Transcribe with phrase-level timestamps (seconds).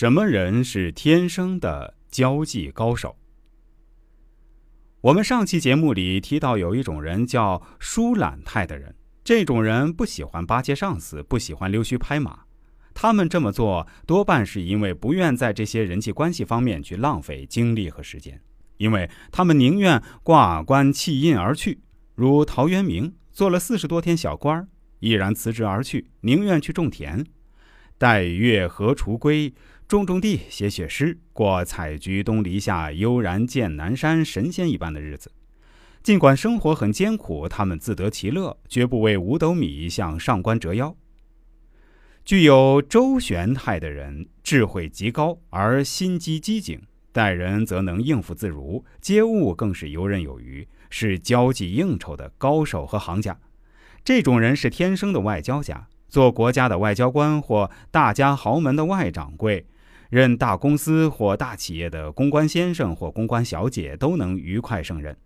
[0.00, 3.16] 什么人是天生的交际高手？
[5.00, 8.94] 我们上期节目里提到，有一种人叫疏懒态的人。
[9.24, 12.42] 这种人不喜欢巴结上司，不喜欢溜须拍马。
[12.94, 18.40] 他们这么做多半是因为不愿在这些人际关系方面去浪费精力和时间，
[18.76, 21.80] 因为他们宁愿挂冠弃印而去。
[22.14, 24.68] 如陶渊明做了四十多天小官儿，
[25.00, 27.26] 毅然辞职而去，宁愿去种田。
[28.00, 29.52] 待月荷锄归，
[29.88, 35.32] 种种地，写写诗，过采菊东篱下，悠然见南山，神仙一般的日子。
[36.02, 40.94] 尽管生活很艰苦，他们自得其乐，绝不为五斗米向上官折腰。
[42.22, 53.40] 具有周旋态的人，智慧极高，而心机机警，待人则能应付自如，接物更是游刃有余，是交际应酬的高手和行家。
[54.04, 59.64] 这种人是天生的外交家，做国家的外交官或大家豪门的外掌柜，
[60.10, 65.16] 任大公司或大企业的公关先生或公关小姐，都能愉快胜任。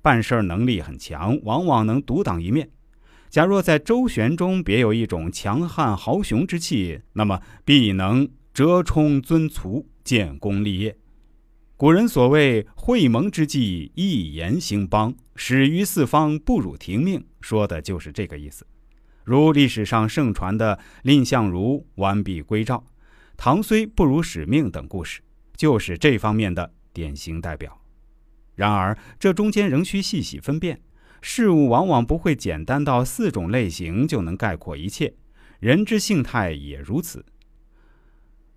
[0.00, 2.68] 办事能力很强，往往能独当一面。
[3.30, 10.96] 假若在周旋中别有一种强悍豪雄之气，那么必能折冲尊卒，建功立业。
[11.76, 18.66] 古人所谓“会盟之计，一言兴邦；始于四方，不辱庭命”，说的就是这个意思。
[19.24, 22.84] 如历史上盛传的蔺相如完璧归赵、
[23.36, 25.20] 唐虽不辱使命等故事，
[25.56, 27.80] 就是这方面的典型代表。
[28.54, 30.80] 然而，这中间仍需细细分辨。
[31.20, 35.14] 事物往往不会简单到四种类型就能概括一切，
[35.60, 37.24] 人之性态也如此。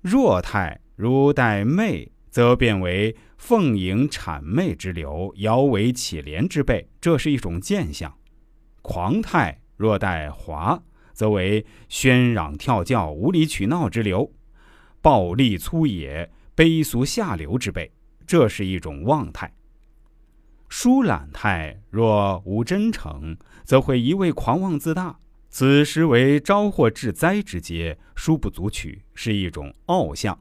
[0.00, 8.10] 弱态如带媚，则变为奉迎谄媚之流，摇尾乞怜之辈，这是一种贱相；
[8.82, 14.32] 狂态若带华，则为喧嚷跳叫、无理取闹之流，
[15.04, 17.92] 暴戾粗野、卑俗下流之辈，
[18.26, 19.52] 这是一种妄态。
[20.70, 23.36] 疏懒态若无真诚，
[23.66, 25.18] 则会一味狂妄自大，
[25.50, 30.40] 此时为招祸致灾之阶，殊不足取，是一种傲相。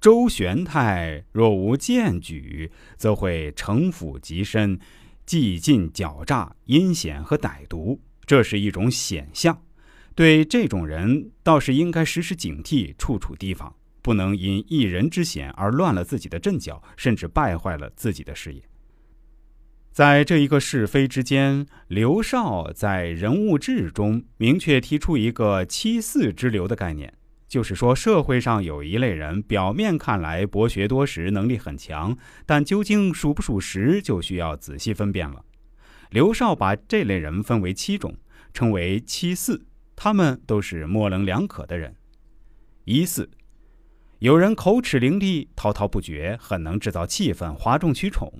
[0.00, 4.78] 周旋态若无荐举，则会城府极深，
[5.26, 9.60] 计尽狡诈、阴险和歹毒，这是一种险相。
[10.18, 18.60] 对这种人，倒是应该时时警惕，处处提防，不能因一人之险而乱了自己的阵脚，甚至败坏了自己的事业。
[19.92, 27.14] 在这一个是非之间，刘少在人物志中明确提出一个“七四之流”的概念，
[27.46, 35.44] 就是说社会上有一类人，表面看来博学多识，能力很强，但究竟属不属实，就需要仔细分辨了。
[36.10, 38.16] 刘少把这类人分为七种，
[38.52, 39.64] 称为“七四”，
[40.00, 41.96] 他们都是模棱两可的人。
[42.84, 43.28] 一四，
[44.20, 48.32] 有人口齿伶俐，滔滔不绝，很能制造气氛，哗众取宠。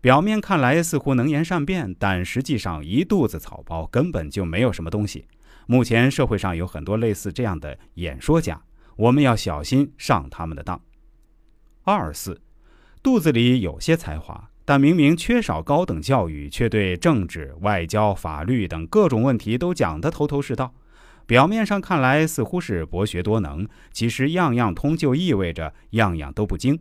[0.00, 5.26] 表面看来似乎能言善辩，但实际上一肚子草包，根本就没有什么东西。
[5.66, 8.62] 目前社会上有很多类似这样的演说家，
[8.96, 10.80] 我们要小心上他们的当。
[11.82, 12.40] 二四，
[13.02, 20.72] 肚子里有些才华，但明明缺少高等教育，却对政治、外交、法律等各种问题都讲得头头是道。
[21.26, 26.78] 表面上看来似乎是博学多能，其实样样通就意味着样样都不精。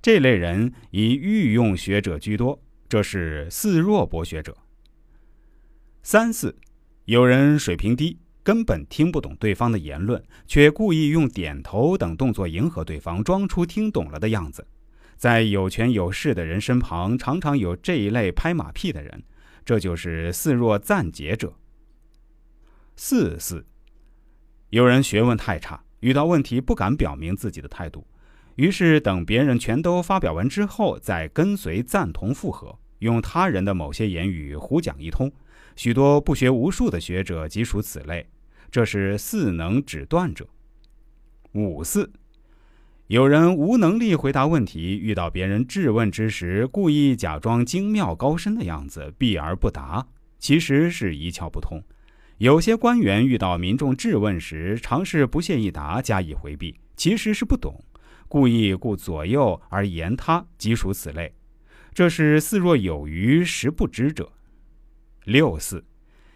[0.00, 4.56] 这类人以御用学者居多，这是似弱博学者。
[6.02, 6.56] 三四，
[7.04, 14.66] 有人水平低，根本听不懂对方的言论，却故意用点头等动作迎合对方，装出听懂了的样子。
[15.16, 19.22] 在有权有势的人身旁，常常有这一类拍马屁的人，
[19.66, 21.52] 这就是似弱暂解者。
[22.96, 23.66] 四四，
[24.70, 28.06] 有人学问太差，遇到问题不敢表明自己的态度。
[28.54, 35.30] 于是等别人全都发表完之后，再跟随赞同附和，用他人的某些言语胡讲一通。
[35.74, 38.24] 许多不学无术的学者即属此类，
[38.70, 40.46] 这是四能指断者。
[41.52, 42.08] 五四，
[43.08, 50.06] 有人无能力回答问题，遇到别人质问之时，故意假装精妙高深的样子，避而不答，
[50.38, 51.82] 其实是一窍不通。
[52.40, 57.84] 有些官员遇到民众质问时，尝试不屑一答，加以回避，其实是不懂。
[58.28, 61.34] 故意顾左右而言他，即属此类。
[61.92, 64.32] 这是似若有余，实不知者。
[65.24, 65.84] 六四，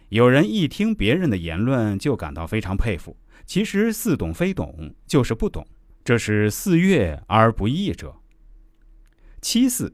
[0.09, 3.17] 有人一听别人的言论就感到非常佩服，
[3.47, 5.65] 其实似懂非懂，就是不懂。
[6.03, 8.17] 这是似悦而不义者。
[9.41, 9.91] 七四，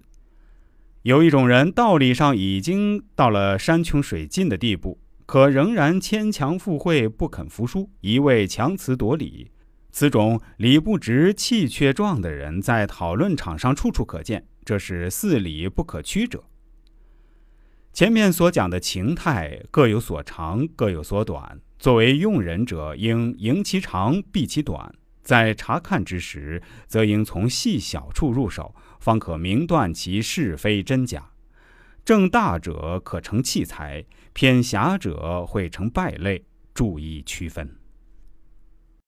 [1.03, 4.99] 有一种人道理上已经到了山穷水尽的地步，
[5.31, 9.49] 可仍然牵强附会，不肯服输，一味强词夺理。
[9.89, 16.43] 此种理不直气却壮的人，在讨论场上处处可见，这是四理不可曲者。
[17.93, 21.61] 前面所讲的情态各有所长，各有所短。
[21.79, 24.93] 作为用人者，应迎其长，避其短。
[25.23, 31.30] 在查看之时，则应从细小处入手，方可明断其是非真假。
[32.03, 36.43] 正大者可成器材，偏狭者会成败类，
[36.73, 37.80] 注意区分。